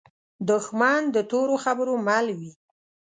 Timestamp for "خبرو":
1.63-1.93